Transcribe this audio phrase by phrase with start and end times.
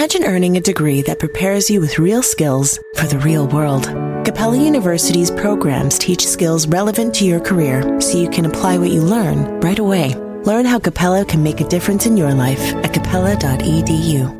[0.00, 3.84] Imagine earning a degree that prepares you with real skills for the real world.
[4.24, 9.02] Capella University's programs teach skills relevant to your career so you can apply what you
[9.02, 10.14] learn right away.
[10.44, 14.39] Learn how Capella can make a difference in your life at capella.edu.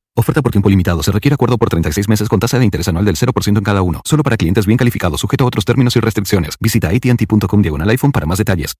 [0.15, 1.01] Oferta por tiempo limitado.
[1.03, 3.81] Se requiere acuerdo por 36 meses con tasa de interés anual del 0% en cada
[3.81, 4.01] uno.
[4.03, 6.55] Solo para clientes bien calificados, sujeto a otros términos y restricciones.
[6.59, 8.75] Visita AT&T.com diagonal iPhone para más detalles.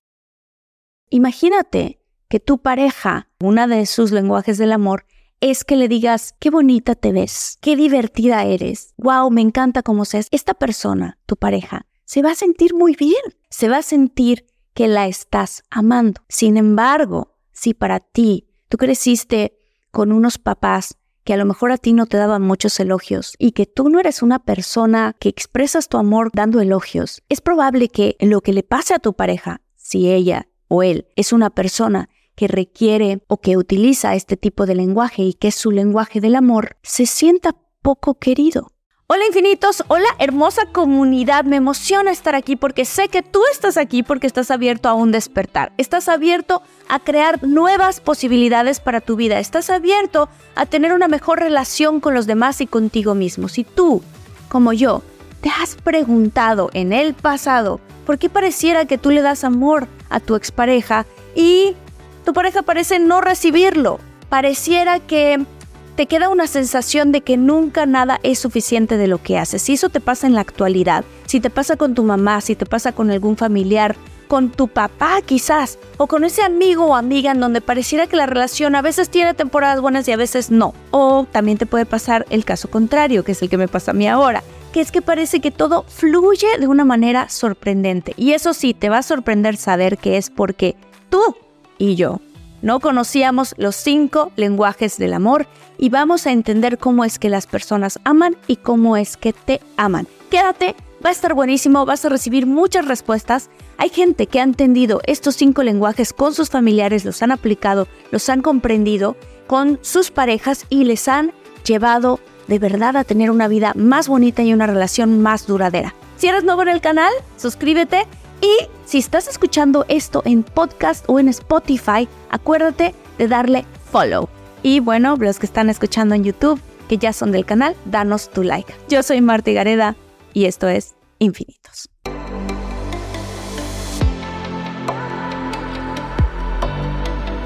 [1.10, 5.06] Imagínate que tu pareja, una de sus lenguajes del amor,
[5.42, 10.06] es que le digas, qué bonita te ves, qué divertida eres, wow, me encanta cómo
[10.06, 10.28] seas.
[10.32, 14.88] Esta persona, tu pareja, se va a sentir muy bien, se va a sentir que
[14.88, 16.22] la estás amando.
[16.30, 19.58] Sin embargo, si para ti tú creciste
[19.92, 23.52] con unos papás que a lo mejor a ti no te daban muchos elogios y
[23.52, 28.16] que tú no eres una persona que expresas tu amor dando elogios, es probable que
[28.20, 32.48] lo que le pase a tu pareja, si ella o él es una persona que
[32.48, 36.78] requiere o que utiliza este tipo de lenguaje y que es su lenguaje del amor,
[36.82, 38.72] se sienta poco querido.
[39.14, 44.04] Hola infinitos, hola hermosa comunidad, me emociona estar aquí porque sé que tú estás aquí
[44.04, 49.40] porque estás abierto a un despertar, estás abierto a crear nuevas posibilidades para tu vida,
[49.40, 53.50] estás abierto a tener una mejor relación con los demás y contigo mismo.
[53.50, 54.02] Si tú,
[54.48, 55.02] como yo,
[55.42, 60.22] te has preguntado en el pasado por qué pareciera que tú le das amor a
[60.22, 61.76] tu expareja y
[62.24, 65.46] tu pareja parece no recibirlo, pareciera que
[65.96, 69.62] te queda una sensación de que nunca nada es suficiente de lo que haces.
[69.62, 72.66] Si eso te pasa en la actualidad, si te pasa con tu mamá, si te
[72.66, 73.96] pasa con algún familiar,
[74.28, 78.28] con tu papá quizás, o con ese amigo o amiga en donde pareciera que la
[78.28, 80.74] relación a veces tiene temporadas buenas y a veces no.
[80.92, 83.94] O también te puede pasar el caso contrario, que es el que me pasa a
[83.94, 84.42] mí ahora,
[84.72, 88.14] que es que parece que todo fluye de una manera sorprendente.
[88.16, 90.78] Y eso sí, te va a sorprender saber que es porque
[91.10, 91.36] tú
[91.78, 92.22] y yo
[92.62, 97.48] no conocíamos los cinco lenguajes del amor y vamos a entender cómo es que las
[97.48, 100.08] personas aman y cómo es que te aman.
[100.30, 103.50] Quédate, va a estar buenísimo, vas a recibir muchas respuestas.
[103.78, 108.30] Hay gente que ha entendido estos cinco lenguajes con sus familiares, los han aplicado, los
[108.30, 109.16] han comprendido
[109.48, 111.34] con sus parejas y les han
[111.66, 115.96] llevado de verdad a tener una vida más bonita y una relación más duradera.
[116.18, 118.06] Si eres nuevo en el canal, suscríbete
[118.42, 124.28] y si estás escuchando esto en podcast o en Spotify, acuérdate de darle follow.
[124.64, 126.60] Y bueno, los que están escuchando en YouTube,
[126.90, 128.74] que ya son del canal, danos tu like.
[128.90, 129.96] Yo soy Marta Gareda
[130.34, 131.88] y esto es Infinitos.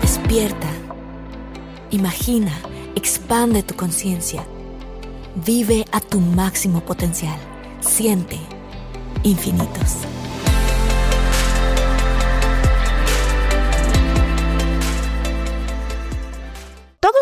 [0.01, 0.69] Despierta.
[1.91, 2.53] Imagina,
[2.95, 4.45] expande tu conciencia.
[5.45, 7.37] Vive a tu máximo potencial.
[7.81, 8.39] Siente
[9.23, 9.97] infinitos.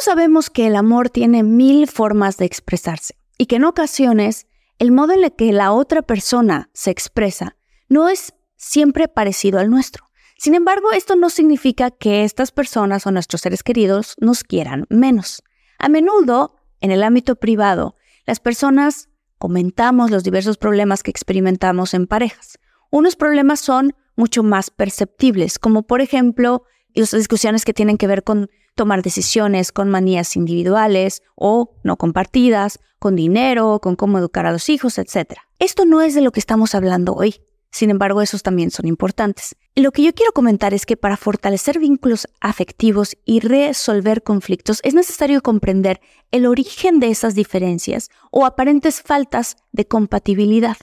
[0.04, 4.48] Sabemos que el amor tiene mil formas de expresarse y que en ocasiones
[4.78, 7.56] el modo en el que la otra persona se expresa
[7.88, 10.10] no es siempre parecido al nuestro.
[10.38, 15.42] Sin embargo, esto no significa que estas personas o nuestros seres queridos nos quieran menos.
[15.80, 22.08] A menudo, en el ámbito privado, las personas comentamos los diversos problemas que experimentamos en
[22.08, 22.60] parejas.
[22.90, 28.26] Unos problemas son mucho más perceptibles, como por ejemplo las discusiones que tienen que ver
[28.26, 34.52] con tomar decisiones con manías individuales o no compartidas, con dinero, con cómo educar a
[34.52, 35.34] los hijos, etc.
[35.60, 37.42] Esto no es de lo que estamos hablando hoy.
[37.74, 39.56] Sin embargo, esos también son importantes.
[39.76, 44.94] Lo que yo quiero comentar es que para fortalecer vínculos afectivos y resolver conflictos es
[44.94, 50.78] necesario comprender el origen de esas diferencias o aparentes faltas de compatibilidad.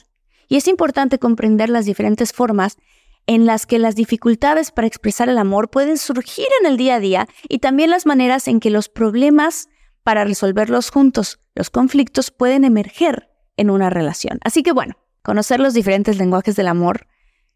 [0.49, 2.77] Y es importante comprender las diferentes formas
[3.31, 6.99] en las que las dificultades para expresar el amor pueden surgir en el día a
[7.01, 9.69] día y también las maneras en que los problemas
[10.03, 14.41] para resolverlos juntos, los conflictos pueden emerger en una relación.
[14.43, 17.07] Así que bueno, conocer los diferentes lenguajes del amor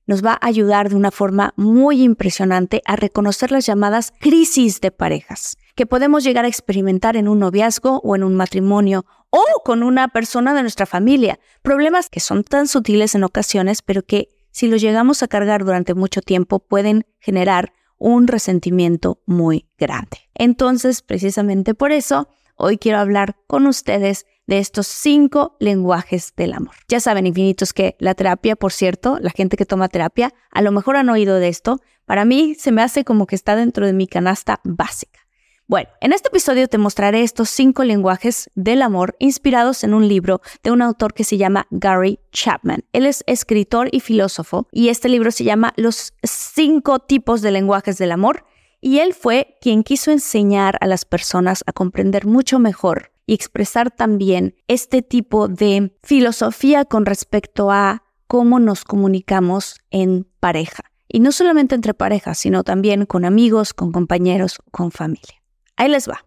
[0.06, 4.92] nos va a ayudar de una forma muy impresionante a reconocer las llamadas crisis de
[4.92, 9.82] parejas que podemos llegar a experimentar en un noviazgo o en un matrimonio o con
[9.82, 11.40] una persona de nuestra familia.
[11.62, 15.94] Problemas que son tan sutiles en ocasiones, pero que si los llegamos a cargar durante
[15.94, 20.18] mucho tiempo, pueden generar un resentimiento muy grande.
[20.32, 26.76] Entonces, precisamente por eso, hoy quiero hablar con ustedes de estos cinco lenguajes del amor.
[26.86, 30.70] Ya saben, infinitos, que la terapia, por cierto, la gente que toma terapia, a lo
[30.70, 31.80] mejor han oído de esto.
[32.04, 35.23] Para mí se me hace como que está dentro de mi canasta básica.
[35.66, 40.42] Bueno, en este episodio te mostraré estos cinco lenguajes del amor inspirados en un libro
[40.62, 42.84] de un autor que se llama Gary Chapman.
[42.92, 47.96] Él es escritor y filósofo y este libro se llama Los cinco tipos de lenguajes
[47.96, 48.44] del amor
[48.82, 53.90] y él fue quien quiso enseñar a las personas a comprender mucho mejor y expresar
[53.90, 60.82] también este tipo de filosofía con respecto a cómo nos comunicamos en pareja.
[61.08, 65.43] Y no solamente entre parejas, sino también con amigos, con compañeros, con familia.
[65.76, 66.24] Ahí les va.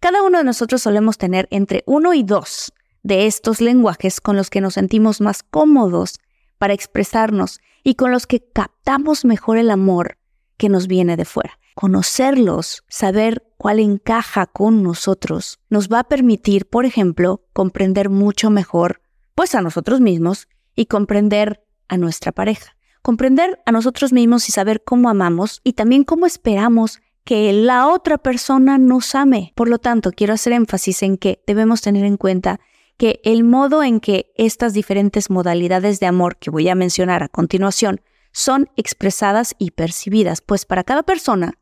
[0.00, 4.50] Cada uno de nosotros solemos tener entre uno y dos de estos lenguajes con los
[4.50, 6.20] que nos sentimos más cómodos
[6.58, 10.18] para expresarnos y con los que captamos mejor el amor
[10.56, 11.58] que nos viene de fuera.
[11.74, 19.00] Conocerlos, saber cuál encaja con nosotros, nos va a permitir, por ejemplo, comprender mucho mejor,
[19.34, 22.76] pues a nosotros mismos y comprender a nuestra pareja.
[23.02, 28.18] Comprender a nosotros mismos y saber cómo amamos y también cómo esperamos que la otra
[28.18, 29.52] persona nos ame.
[29.54, 32.60] Por lo tanto, quiero hacer énfasis en que debemos tener en cuenta
[32.96, 37.28] que el modo en que estas diferentes modalidades de amor que voy a mencionar a
[37.28, 38.02] continuación
[38.32, 41.54] son expresadas y percibidas, pues para cada persona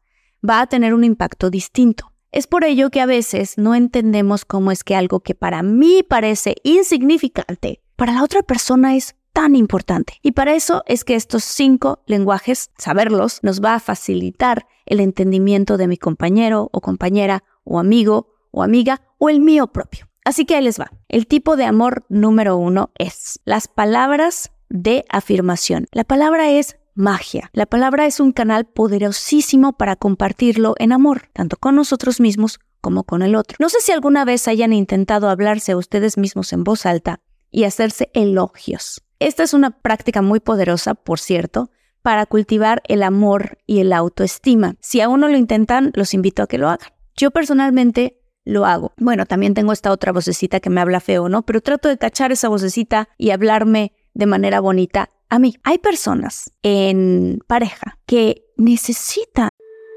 [0.49, 2.13] va a tener un impacto distinto.
[2.31, 6.03] Es por ello que a veces no entendemos cómo es que algo que para mí
[6.03, 10.15] parece insignificante, para la otra persona es tan importante.
[10.21, 15.77] Y para eso es que estos cinco lenguajes, saberlos, nos va a facilitar el entendimiento
[15.77, 20.09] de mi compañero o compañera o amigo o amiga o el mío propio.
[20.25, 20.91] Así que ahí les va.
[21.09, 25.87] El tipo de amor número uno es las palabras de afirmación.
[25.93, 27.49] La palabra es magia.
[27.53, 33.05] La palabra es un canal poderosísimo para compartirlo en amor, tanto con nosotros mismos como
[33.05, 33.57] con el otro.
[33.61, 37.21] No sé si alguna vez hayan intentado hablarse a ustedes mismos en voz alta
[37.53, 39.05] y hacerse elogios.
[39.21, 41.71] Esta es una práctica muy poderosa, por cierto,
[42.03, 44.77] para cultivar el amor y el autoestima.
[44.81, 46.91] Si aún no lo intentan, los invito a que lo hagan.
[47.17, 48.93] Yo personalmente lo hago.
[48.97, 51.43] Bueno, también tengo esta otra vocecita que me habla feo, ¿no?
[51.43, 55.57] Pero trato de cachar esa vocecita y hablarme de manera bonita a mí.
[55.65, 59.51] Hay personas en pareja que necesitan.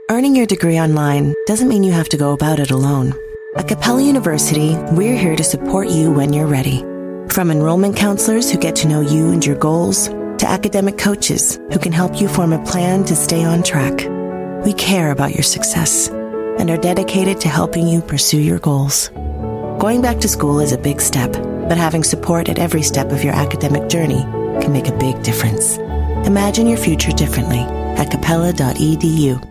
[0.09, 3.15] Earning your degree online doesn't mean you have to go about it alone.
[3.56, 6.83] At Capella University, we're here to support you when you're ready.
[7.31, 11.79] From enrollment counselors who get to know you and your goals, to academic coaches who
[11.79, 14.05] can help you form a plan to stay on track.
[14.65, 19.07] We care about your success and are dedicated to helping you pursue your goals.
[19.79, 23.23] Going back to school is a big step, but having support at every step of
[23.23, 24.23] your academic journey
[24.61, 25.77] can make a big difference.
[26.27, 27.59] Imagine your future differently
[27.95, 29.50] at capella.edu.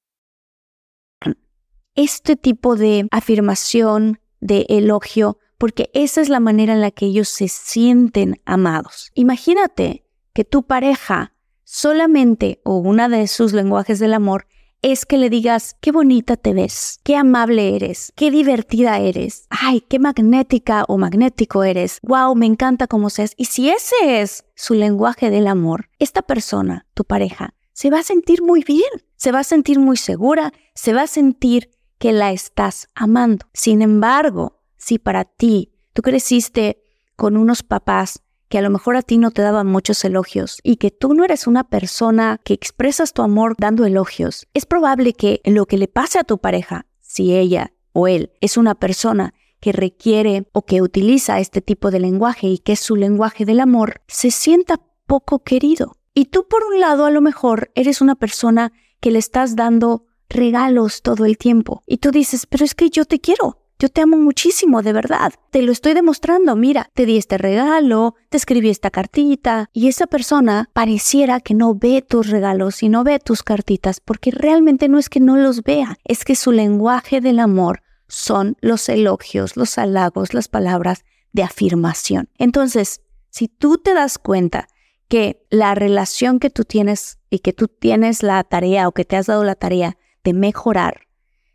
[1.95, 7.29] Este tipo de afirmación, de elogio, porque esa es la manera en la que ellos
[7.29, 9.11] se sienten amados.
[9.13, 11.33] Imagínate que tu pareja
[11.63, 14.47] solamente o una de sus lenguajes del amor
[14.81, 19.81] es que le digas, qué bonita te ves, qué amable eres, qué divertida eres, ay,
[19.81, 23.33] qué magnética o magnético eres, wow, me encanta cómo seas.
[23.37, 28.03] Y si ese es su lenguaje del amor, esta persona, tu pareja, se va a
[28.03, 31.69] sentir muy bien, se va a sentir muy segura, se va a sentir
[32.01, 33.45] que la estás amando.
[33.53, 36.81] Sin embargo, si para ti tú creciste
[37.15, 40.77] con unos papás que a lo mejor a ti no te daban muchos elogios y
[40.77, 45.41] que tú no eres una persona que expresas tu amor dando elogios, es probable que
[45.45, 49.71] lo que le pase a tu pareja, si ella o él es una persona que
[49.71, 54.01] requiere o que utiliza este tipo de lenguaje y que es su lenguaje del amor,
[54.07, 55.97] se sienta poco querido.
[56.15, 60.07] Y tú por un lado a lo mejor eres una persona que le estás dando
[60.31, 61.83] regalos todo el tiempo.
[61.85, 63.57] Y tú dices, pero es que yo te quiero.
[63.81, 65.33] Yo te amo muchísimo, de verdad.
[65.49, 66.55] Te lo estoy demostrando.
[66.55, 69.71] Mira, te di este regalo, te escribí esta cartita.
[69.73, 74.29] Y esa persona pareciera que no ve tus regalos y no ve tus cartitas, porque
[74.29, 78.87] realmente no es que no los vea, es que su lenguaje del amor son los
[78.87, 82.29] elogios, los halagos, las palabras de afirmación.
[82.37, 84.67] Entonces, si tú te das cuenta
[85.07, 89.15] que la relación que tú tienes y que tú tienes la tarea o que te
[89.15, 91.07] has dado la tarea de mejorar,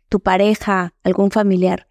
[0.09, 1.87] tu pareja, algún familiar,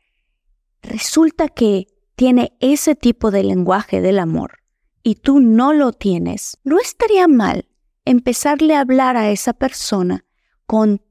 [0.83, 4.59] resulta que tiene ese tipo de lenguaje del amor
[5.03, 7.69] y tú no lo tienes, no estaría mal
[8.05, 10.25] empezarle a hablar a esa persona
[10.67, 11.03] con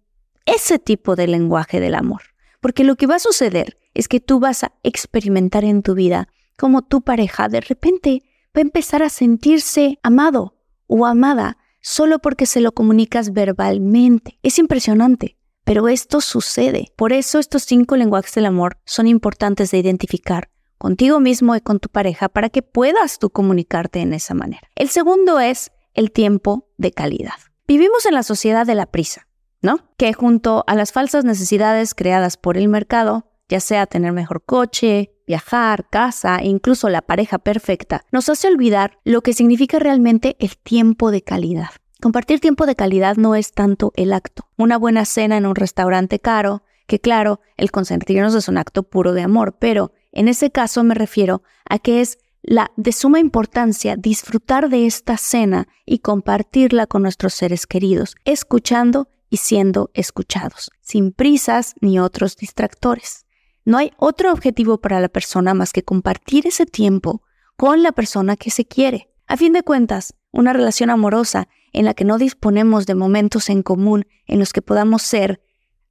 [0.46, 2.22] ese tipo de lenguaje del amor.
[2.62, 6.28] Porque lo que va a suceder es que tú vas a experimentar en tu vida
[6.58, 8.24] como tu pareja de repente
[8.56, 10.56] va a empezar a sentirse amado
[10.88, 14.40] o amada solo porque se lo comunicas verbalmente.
[14.42, 16.94] Es impresionante, pero esto sucede.
[16.96, 21.80] Por eso estos cinco lenguajes del amor son importantes de identificar contigo mismo y con
[21.80, 24.70] tu pareja para que puedas tú comunicarte en esa manera.
[24.76, 27.34] El segundo es el tiempo de calidad.
[27.68, 29.28] Vivimos en la sociedad de la prisa,
[29.62, 29.80] ¿no?
[29.98, 35.16] Que junto a las falsas necesidades creadas por el mercado, ya sea tener mejor coche,
[35.26, 40.58] viajar, casa e incluso la pareja perfecta, nos hace olvidar lo que significa realmente el
[40.58, 41.70] tiempo de calidad.
[42.02, 44.48] Compartir tiempo de calidad no es tanto el acto.
[44.58, 49.14] Una buena cena en un restaurante caro, que claro, el consentirnos es un acto puro
[49.14, 53.96] de amor, pero en ese caso me refiero a que es la de suma importancia
[53.96, 61.12] disfrutar de esta cena y compartirla con nuestros seres queridos, escuchando y siendo escuchados, sin
[61.12, 63.26] prisas ni otros distractores.
[63.64, 67.24] No hay otro objetivo para la persona más que compartir ese tiempo
[67.58, 69.10] con la persona que se quiere.
[69.28, 73.64] A fin de cuentas, una relación amorosa en la que no disponemos de momentos en
[73.64, 75.42] común en los que podamos ser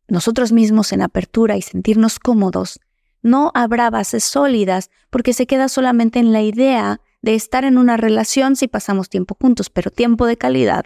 [0.08, 2.80] nosotros mismos en apertura y sentirnos cómodos,
[3.22, 7.96] no habrá bases sólidas porque se queda solamente en la idea de estar en una
[7.96, 10.84] relación si pasamos tiempo juntos, pero tiempo de calidad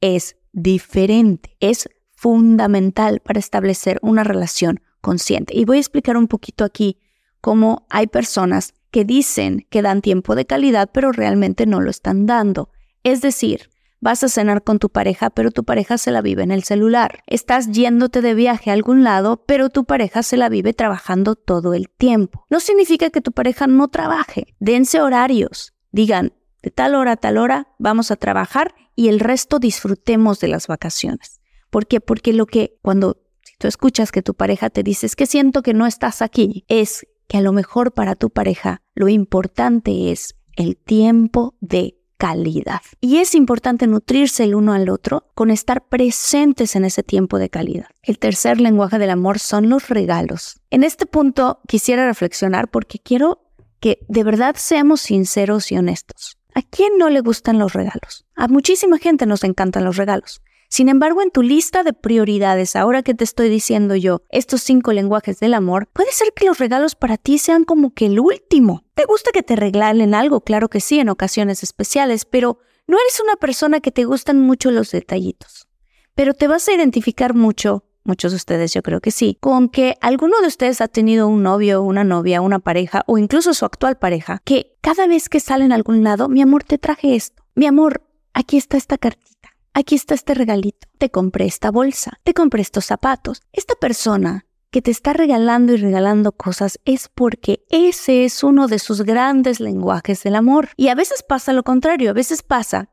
[0.00, 5.56] es diferente, es fundamental para establecer una relación consciente.
[5.56, 6.98] Y voy a explicar un poquito aquí
[7.40, 12.26] cómo hay personas que dicen que dan tiempo de calidad, pero realmente no lo están
[12.26, 12.70] dando.
[13.02, 13.70] Es decir,
[14.00, 17.22] vas a cenar con tu pareja, pero tu pareja se la vive en el celular.
[17.26, 21.74] Estás yéndote de viaje a algún lado, pero tu pareja se la vive trabajando todo
[21.74, 22.46] el tiempo.
[22.50, 24.54] No significa que tu pareja no trabaje.
[24.58, 25.74] Dense horarios.
[25.92, 26.32] Digan,
[26.62, 30.66] de tal hora a tal hora vamos a trabajar y el resto disfrutemos de las
[30.66, 31.40] vacaciones.
[31.70, 32.00] ¿Por qué?
[32.00, 33.16] Porque lo que cuando
[33.58, 37.06] tú escuchas que tu pareja te dice, es que siento que no estás aquí, es
[37.30, 42.80] que a lo mejor para tu pareja lo importante es el tiempo de calidad.
[43.00, 47.48] Y es importante nutrirse el uno al otro con estar presentes en ese tiempo de
[47.48, 47.86] calidad.
[48.02, 50.60] El tercer lenguaje del amor son los regalos.
[50.70, 53.40] En este punto quisiera reflexionar porque quiero
[53.78, 56.36] que de verdad seamos sinceros y honestos.
[56.52, 58.26] ¿A quién no le gustan los regalos?
[58.34, 60.42] A muchísima gente nos encantan los regalos.
[60.72, 64.92] Sin embargo, en tu lista de prioridades, ahora que te estoy diciendo yo estos cinco
[64.92, 68.84] lenguajes del amor, puede ser que los regalos para ti sean como que el último.
[68.94, 70.42] ¿Te gusta que te regalen algo?
[70.42, 74.70] Claro que sí, en ocasiones especiales, pero no eres una persona que te gustan mucho
[74.70, 75.66] los detallitos.
[76.14, 79.96] Pero te vas a identificar mucho muchos de ustedes yo creo que sí, con que
[80.00, 83.98] alguno de ustedes ha tenido un novio, una novia, una pareja o incluso su actual
[83.98, 87.42] pareja, que cada vez que salen a algún lado, mi amor, te traje esto.
[87.54, 89.29] Mi amor, aquí está esta cartita
[89.74, 93.42] aquí está este regalito, te compré esta bolsa, te compré estos zapatos.
[93.52, 98.78] Esta persona que te está regalando y regalando cosas es porque ese es uno de
[98.78, 100.68] sus grandes lenguajes del amor.
[100.76, 102.90] Y a veces pasa lo contrario, a veces pasa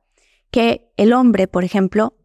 [0.51, 2.15] que el hombre, por ejemplo,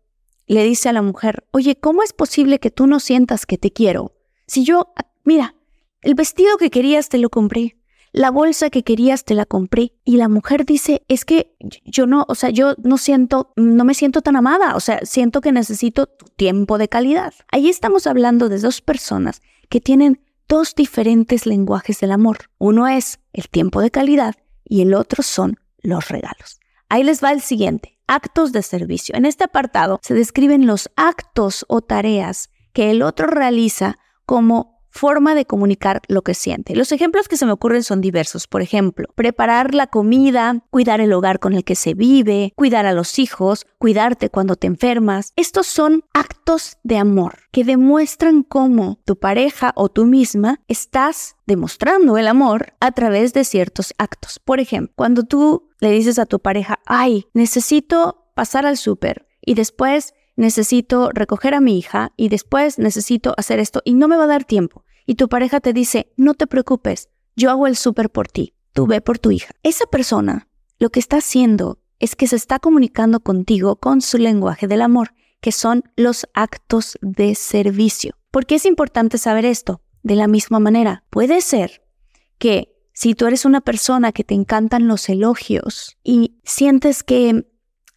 [0.46, 3.72] le dice a la mujer, oye, ¿cómo es posible que tú no sientas que te
[3.72, 4.14] quiero?
[4.46, 4.92] Si yo,
[5.24, 5.54] mira,
[6.00, 7.76] el vestido que querías te lo compré,
[8.12, 9.94] la bolsa que querías te la compré.
[10.04, 13.94] Y la mujer dice, es que yo no, o sea, yo no siento, no me
[13.94, 17.34] siento tan amada, o sea, siento que necesito tu tiempo de calidad.
[17.50, 22.50] Ahí estamos hablando de dos personas que tienen dos diferentes lenguajes del amor.
[22.58, 26.60] Uno es el tiempo de calidad y el otro son los regalos.
[26.88, 29.14] Ahí les va el siguiente, actos de servicio.
[29.16, 35.34] En este apartado se describen los actos o tareas que el otro realiza como forma
[35.34, 36.76] de comunicar lo que siente.
[36.76, 38.46] Los ejemplos que se me ocurren son diversos.
[38.46, 42.92] Por ejemplo, preparar la comida, cuidar el hogar con el que se vive, cuidar a
[42.92, 45.32] los hijos, cuidarte cuando te enfermas.
[45.34, 52.18] Estos son actos de amor que demuestran cómo tu pareja o tú misma estás demostrando
[52.18, 54.38] el amor a través de ciertos actos.
[54.38, 59.54] Por ejemplo, cuando tú le dices a tu pareja, ay, necesito pasar al súper y
[59.54, 64.24] después necesito recoger a mi hija y después necesito hacer esto y no me va
[64.24, 64.84] a dar tiempo.
[65.06, 68.86] Y tu pareja te dice, no te preocupes, yo hago el súper por ti, tú
[68.86, 69.54] ve por tu hija.
[69.62, 70.48] Esa persona
[70.78, 75.14] lo que está haciendo es que se está comunicando contigo con su lenguaje del amor,
[75.40, 78.14] que son los actos de servicio.
[78.30, 79.82] ¿Por qué es importante saber esto?
[80.02, 81.82] De la misma manera, puede ser
[82.38, 87.46] que si tú eres una persona que te encantan los elogios y sientes que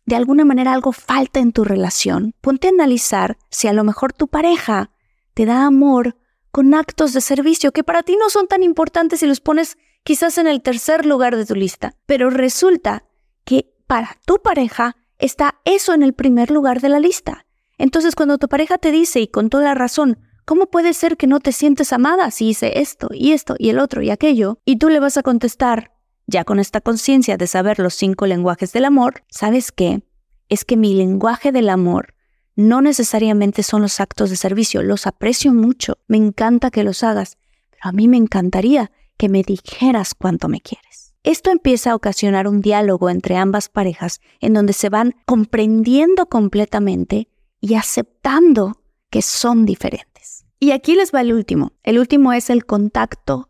[0.05, 4.13] de alguna manera algo falta en tu relación, ponte a analizar si a lo mejor
[4.13, 4.91] tu pareja
[5.33, 6.15] te da amor
[6.51, 10.37] con actos de servicio que para ti no son tan importantes y los pones quizás
[10.37, 11.95] en el tercer lugar de tu lista.
[12.05, 13.03] Pero resulta
[13.43, 17.45] que para tu pareja está eso en el primer lugar de la lista.
[17.77, 21.39] Entonces cuando tu pareja te dice, y con toda razón, ¿cómo puede ser que no
[21.39, 24.59] te sientes amada si hice esto y esto y el otro y aquello?
[24.63, 25.91] Y tú le vas a contestar,
[26.27, 30.03] ya con esta conciencia de saber los cinco lenguajes del amor, ¿sabes qué?
[30.49, 32.13] Es que mi lenguaje del amor
[32.55, 37.37] no necesariamente son los actos de servicio, los aprecio mucho, me encanta que los hagas,
[37.69, 41.13] pero a mí me encantaría que me dijeras cuánto me quieres.
[41.23, 47.29] Esto empieza a ocasionar un diálogo entre ambas parejas en donde se van comprendiendo completamente
[47.59, 50.45] y aceptando que son diferentes.
[50.59, 51.73] Y aquí les va el último.
[51.83, 53.49] El último es el contacto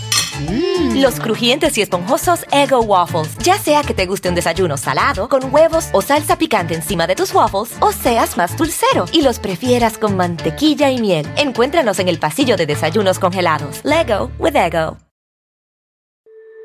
[0.95, 3.37] Los crujientes y esponjosos Ego Waffles.
[3.39, 7.15] Ya sea que te guste un desayuno salado, con huevos o salsa picante encima de
[7.15, 11.27] tus waffles, o seas más dulcero y los prefieras con mantequilla y miel.
[11.37, 13.81] Encuéntranos en el pasillo de desayunos congelados.
[13.83, 14.97] Lego with Ego.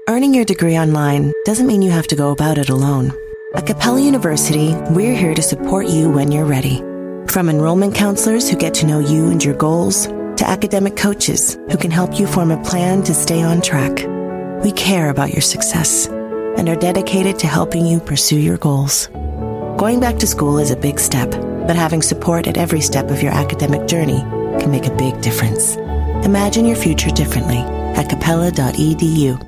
[0.08, 3.12] Earning your degree online doesn't mean you have to go about it alone.
[3.54, 6.80] At Capella University, we're here to support you when you're ready.
[7.26, 11.76] From enrollment counselors who get to know you and your goals, to academic coaches who
[11.76, 14.06] can help you form a plan to stay on track.
[14.62, 19.08] We care about your success and are dedicated to helping you pursue your goals.
[19.76, 21.30] Going back to school is a big step,
[21.66, 24.20] but having support at every step of your academic journey
[24.60, 25.76] can make a big difference.
[26.24, 27.58] Imagine your future differently
[27.94, 29.38] at capella.edu.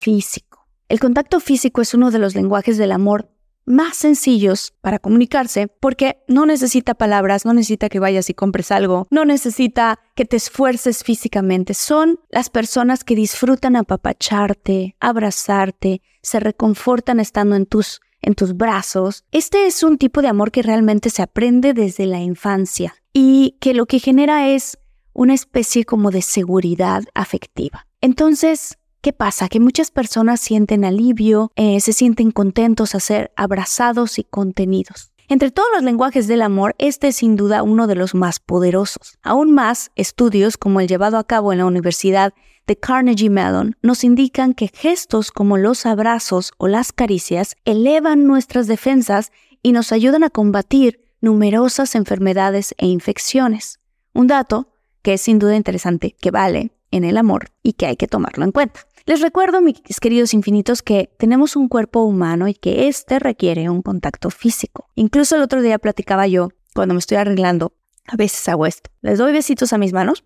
[0.00, 0.66] Físico.
[0.88, 3.28] El contacto físico es uno de los lenguajes del amor
[3.66, 9.06] más sencillos para comunicarse porque no necesita palabras, no necesita que vayas y compres algo,
[9.10, 11.74] no necesita que te esfuerces físicamente.
[11.74, 19.24] Son las personas que disfrutan apapacharte, abrazarte, se reconfortan estando en tus en tus brazos.
[19.30, 23.72] Este es un tipo de amor que realmente se aprende desde la infancia y que
[23.72, 24.78] lo que genera es
[25.12, 27.86] una especie como de seguridad afectiva.
[28.00, 29.48] Entonces, ¿Qué pasa?
[29.48, 35.12] Que muchas personas sienten alivio, eh, se sienten contentos a ser abrazados y contenidos.
[35.28, 39.18] Entre todos los lenguajes del amor, este es sin duda uno de los más poderosos.
[39.22, 42.32] Aún más, estudios como el llevado a cabo en la Universidad
[42.66, 48.68] de Carnegie Mellon nos indican que gestos como los abrazos o las caricias elevan nuestras
[48.68, 49.32] defensas
[49.62, 53.80] y nos ayudan a combatir numerosas enfermedades e infecciones.
[54.12, 54.68] Un dato
[55.02, 58.44] que es sin duda interesante, que vale en el amor y que hay que tomarlo
[58.44, 58.80] en cuenta.
[59.06, 63.80] Les recuerdo, mis queridos infinitos, que tenemos un cuerpo humano y que éste requiere un
[63.82, 64.88] contacto físico.
[64.96, 67.72] Incluso el otro día platicaba yo, cuando me estoy arreglando,
[68.06, 68.90] a veces hago esto.
[69.02, 70.24] Les doy besitos a mis manos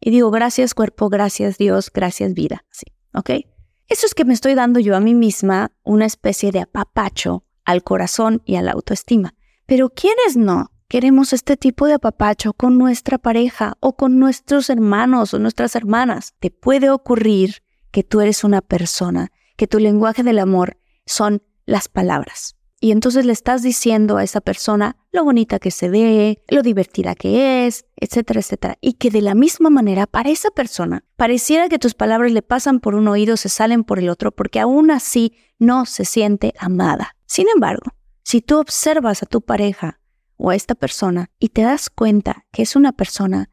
[0.00, 2.64] y digo, gracias cuerpo, gracias Dios, gracias vida.
[3.14, 3.30] ¿ok?
[3.88, 7.82] Eso es que me estoy dando yo a mí misma una especie de apapacho al
[7.82, 9.34] corazón y a la autoestima.
[9.66, 15.34] Pero ¿quiénes no queremos este tipo de apapacho con nuestra pareja o con nuestros hermanos
[15.34, 16.34] o nuestras hermanas?
[16.40, 21.88] Te puede ocurrir que tú eres una persona, que tu lenguaje del amor son las
[21.88, 22.56] palabras.
[22.84, 27.14] Y entonces le estás diciendo a esa persona lo bonita que se ve, lo divertida
[27.14, 28.76] que es, etcétera, etcétera.
[28.82, 32.80] Y que de la misma manera para esa persona pareciera que tus palabras le pasan
[32.80, 37.16] por un oído, se salen por el otro, porque aún así no se siente amada.
[37.24, 37.90] Sin embargo,
[38.22, 39.98] si tú observas a tu pareja
[40.36, 43.50] o a esta persona y te das cuenta que es una persona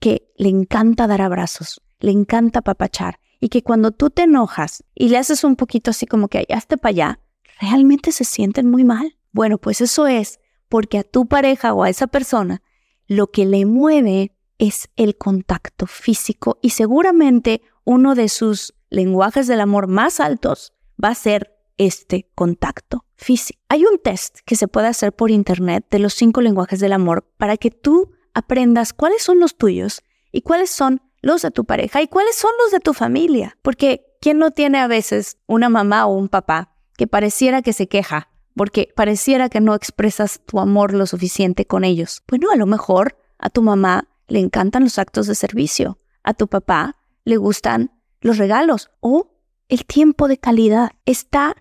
[0.00, 5.08] que le encanta dar abrazos, le encanta papachar, y que cuando tú te enojas y
[5.08, 7.20] le haces un poquito así como que hazte para allá,
[7.60, 9.16] realmente se sienten muy mal.
[9.32, 12.62] Bueno, pues eso es porque a tu pareja o a esa persona
[13.08, 19.60] lo que le mueve es el contacto físico y seguramente uno de sus lenguajes del
[19.60, 23.60] amor más altos va a ser este contacto físico.
[23.68, 27.26] Hay un test que se puede hacer por internet de los cinco lenguajes del amor
[27.36, 32.02] para que tú aprendas cuáles son los tuyos y cuáles son los de tu pareja
[32.02, 33.56] y cuáles son los de tu familia.
[33.62, 37.88] Porque ¿quién no tiene a veces una mamá o un papá que pareciera que se
[37.88, 38.28] queja?
[38.54, 42.22] Porque pareciera que no expresas tu amor lo suficiente con ellos.
[42.28, 46.48] Bueno, a lo mejor a tu mamá le encantan los actos de servicio, a tu
[46.48, 49.31] papá le gustan los regalos o
[49.72, 50.90] el tiempo de calidad.
[51.06, 51.56] Está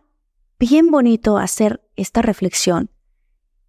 [0.59, 2.91] bien bonito hacer esta reflexión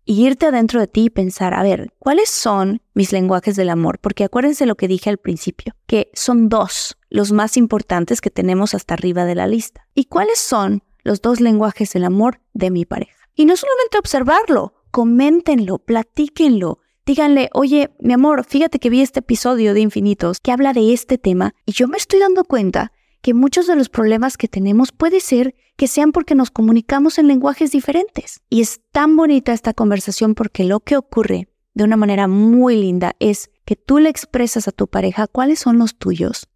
[0.04, 4.00] y irte adentro de ti y pensar, a ver, ¿cuáles son mis lenguajes del amor?
[4.00, 8.74] Porque acuérdense lo que dije al principio, que son dos los más importantes que tenemos
[8.74, 9.86] hasta arriba de la lista.
[9.94, 13.28] ¿Y cuáles son los dos lenguajes del amor de mi pareja?
[13.36, 19.74] Y no solamente observarlo, coméntenlo, platíquenlo, Díganle, oye, mi amor, fíjate que vi este episodio
[19.74, 23.68] de Infinitos que habla de este tema y yo me estoy dando cuenta que muchos
[23.68, 28.40] de los problemas que tenemos puede ser que sean porque nos comunicamos en lenguajes diferentes.
[28.50, 33.14] Y es tan bonita esta conversación porque lo que ocurre de una manera muy linda
[33.20, 36.48] es que tú le expresas a tu pareja cuáles son los tuyos,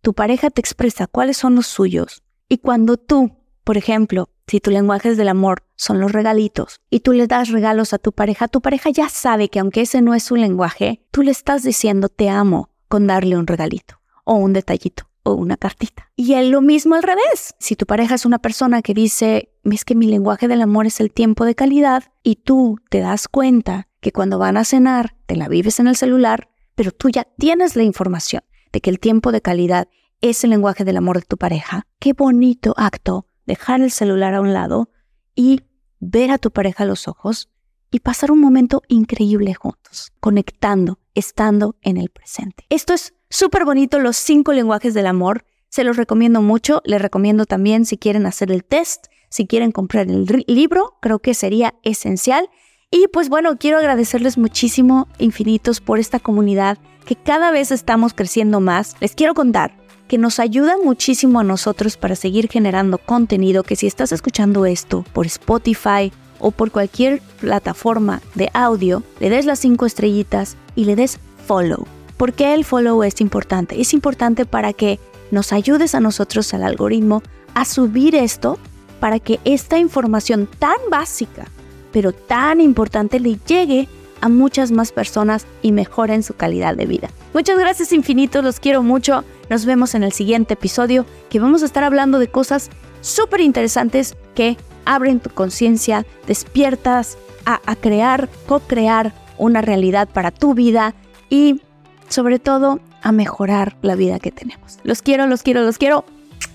[0.00, 4.70] tu pareja te expresa cuáles son los suyos y cuando tú, por ejemplo, si tu
[4.70, 8.62] lenguaje del amor son los regalitos y tú le das regalos a tu pareja, tu
[8.62, 12.30] pareja ya sabe que aunque ese no es su lenguaje, tú le estás diciendo te
[12.30, 16.10] amo con darle un regalito o un detallito una cartita.
[16.16, 17.54] Y es lo mismo al revés.
[17.58, 21.00] Si tu pareja es una persona que dice, es que mi lenguaje del amor es
[21.00, 25.36] el tiempo de calidad y tú te das cuenta que cuando van a cenar te
[25.36, 29.32] la vives en el celular, pero tú ya tienes la información de que el tiempo
[29.32, 29.88] de calidad
[30.20, 34.40] es el lenguaje del amor de tu pareja, qué bonito acto dejar el celular a
[34.40, 34.90] un lado
[35.34, 35.62] y
[36.00, 37.48] ver a tu pareja a los ojos
[37.90, 42.64] y pasar un momento increíble juntos, conectando, estando en el presente.
[42.70, 45.44] Esto es súper bonito, los cinco lenguajes del amor.
[45.68, 46.80] Se los recomiendo mucho.
[46.84, 51.34] Les recomiendo también si quieren hacer el test, si quieren comprar el libro, creo que
[51.34, 52.48] sería esencial.
[52.90, 58.60] Y pues bueno, quiero agradecerles muchísimo, infinitos, por esta comunidad que cada vez estamos creciendo
[58.60, 58.96] más.
[59.00, 59.76] Les quiero contar
[60.08, 65.04] que nos ayuda muchísimo a nosotros para seguir generando contenido que si estás escuchando esto
[65.12, 70.96] por Spotify o por cualquier plataforma de audio, le des las cinco estrellitas y le
[70.96, 71.86] des follow.
[72.16, 73.80] ¿Por qué el follow es importante?
[73.80, 74.98] Es importante para que
[75.30, 77.22] nos ayudes a nosotros, al algoritmo,
[77.54, 78.58] a subir esto
[79.00, 81.46] para que esta información tan básica,
[81.92, 83.88] pero tan importante, le llegue
[84.20, 87.10] a muchas más personas y mejoren su calidad de vida.
[87.34, 89.24] Muchas gracias infinitos, los quiero mucho.
[89.48, 92.70] Nos vemos en el siguiente episodio que vamos a estar hablando de cosas
[93.00, 94.56] súper interesantes que
[94.88, 100.94] abren tu conciencia, despiertas a, a crear, co-crear una realidad para tu vida
[101.30, 101.60] y
[102.08, 104.78] sobre todo a mejorar la vida que tenemos.
[104.82, 106.04] Los quiero, los quiero, los quiero.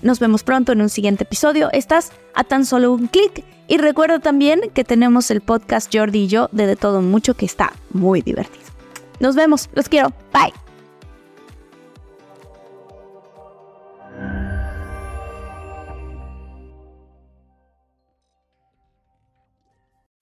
[0.02, 1.70] Nos vemos pronto en un siguiente episodio.
[1.72, 3.44] Estás a tan solo un clic.
[3.66, 7.46] Y recuerda también que tenemos el podcast Jordi y yo de De Todo Mucho que
[7.46, 8.64] está muy divertido.
[9.20, 9.70] Nos vemos.
[9.74, 10.12] Los quiero.
[10.32, 10.63] Bye.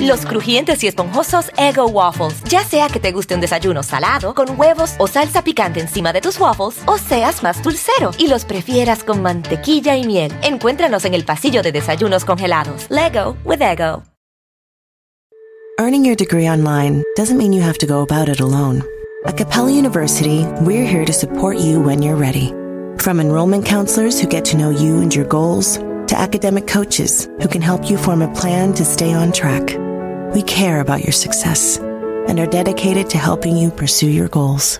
[0.00, 2.42] Los crujientes y esponjosos Ego Waffles.
[2.44, 6.20] Ya sea que te guste un desayuno salado, con huevos o salsa picante encima de
[6.20, 10.32] tus waffles, o seas más dulcero y los prefieras con mantequilla y miel.
[10.42, 12.86] Encuéntranos en el pasillo de desayunos congelados.
[12.90, 14.02] Lego with Ego.
[15.80, 18.82] Earning your degree online doesn't mean you have to go about it alone.
[19.24, 22.52] At Capella University, we're here to support you when you're ready.
[22.98, 27.48] From enrollment counselors who get to know you and your goals, to academic coaches who
[27.48, 29.76] can help you form a plan to stay on track.
[30.34, 34.78] We care about your success and are dedicated to helping you pursue your goals.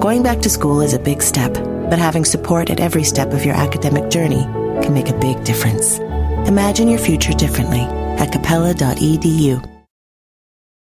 [0.00, 3.44] Going back to school is a big step, but having support at every step of
[3.44, 4.44] your academic journey
[4.82, 5.98] can make a big difference.
[6.48, 7.80] Imagine your future differently
[8.20, 9.79] at capella.edu.